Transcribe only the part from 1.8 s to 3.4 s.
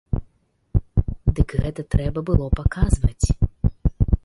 трэба было паказваць.